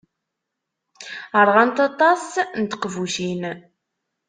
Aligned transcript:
Ṛɣant 1.47 1.77
aṭas 1.87 2.23
n 2.61 2.63
teqbucin. 2.65 3.43